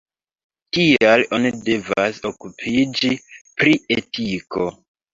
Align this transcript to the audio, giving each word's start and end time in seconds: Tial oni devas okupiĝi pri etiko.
Tial 0.77 1.25
oni 1.37 1.51
devas 1.69 2.23
okupiĝi 2.31 3.15
pri 3.61 3.81
etiko. 4.01 4.71